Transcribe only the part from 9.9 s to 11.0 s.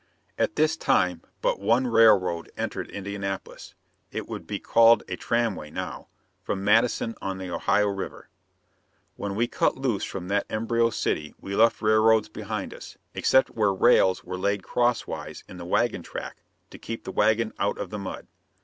from that embryo